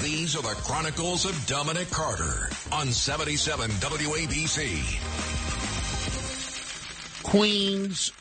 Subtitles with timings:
[0.00, 4.82] These are the Chronicles of Dominic Carter on 77 WABC.
[7.24, 8.12] Queens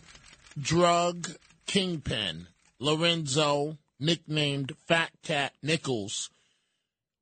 [0.59, 1.29] drug
[1.67, 2.47] kingpin
[2.79, 6.31] Lorenzo, nicknamed Fat Cat Nichols,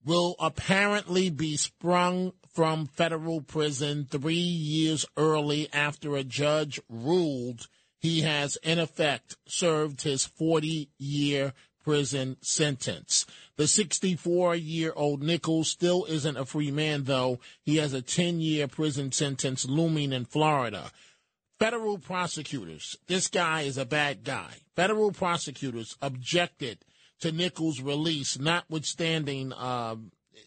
[0.05, 7.67] will apparently be sprung from federal prison three years early after a judge ruled
[7.99, 11.53] he has, in effect, served his 40 year
[11.83, 13.25] prison sentence.
[13.57, 17.39] The 64 year old Nichols still isn't a free man, though.
[17.63, 20.91] He has a 10 year prison sentence looming in Florida.
[21.57, 24.55] Federal prosecutors, this guy is a bad guy.
[24.75, 26.79] Federal prosecutors objected
[27.21, 29.95] to Nichols' release, notwithstanding uh,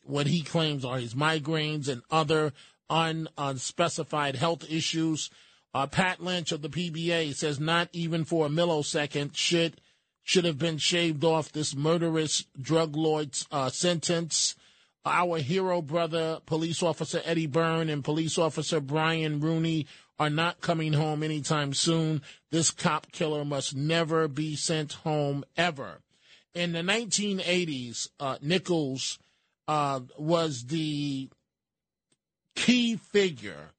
[0.04, 2.52] what he claims are his migraines and other
[2.90, 5.30] un- unspecified health issues.
[5.72, 9.80] Uh, Pat Lynch of the PBA says not even for a millisecond should
[10.28, 14.54] should have been shaved off this murderous drug lord's uh, sentence.
[15.06, 19.86] Our hero brother, police officer Eddie Byrne and police officer Brian Rooney
[20.18, 22.20] are not coming home anytime soon.
[22.50, 26.00] This cop killer must never be sent home ever.
[26.52, 29.18] In the 1980s, uh, Nichols
[29.66, 31.30] uh, was the
[32.54, 33.70] key figure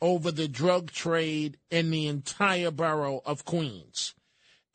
[0.00, 4.14] over the drug trade in the entire borough of Queens.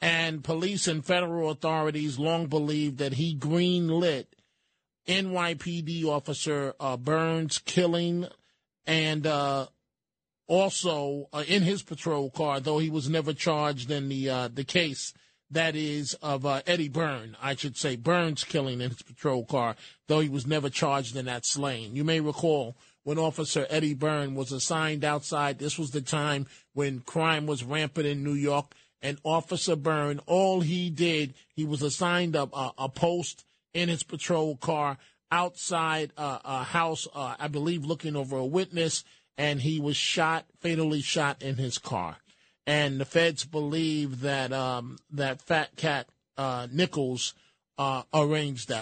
[0.04, 4.26] And police and federal authorities long believed that he greenlit
[5.08, 8.28] NYPD officer uh, Byrne's killing
[8.86, 9.68] and uh,
[10.46, 14.66] also uh, in his patrol car, though he was never charged in the uh, the
[14.66, 15.14] case
[15.52, 19.78] that is of uh, Eddie Byrne, I should say Byrne's killing in his patrol car,
[20.08, 21.96] though he was never charged in that slaying.
[21.96, 25.60] You may recall when Officer Eddie Byrne was assigned outside.
[25.60, 28.74] This was the time when crime was rampant in New York.
[29.04, 34.02] And Officer Byrne, all he did, he was assigned a, a, a post in his
[34.02, 34.98] patrol car
[35.30, 39.04] outside uh, a house, uh, I believe, looking over a witness,
[39.38, 42.18] and he was shot, fatally shot in his car.
[42.66, 46.08] And the feds believe that um, that Fat Cat
[46.38, 47.34] uh, Nichols
[47.78, 48.82] uh, arranged that.